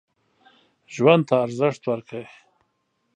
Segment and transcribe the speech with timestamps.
[0.93, 2.25] ژوند ته ارزښت ورکړئ.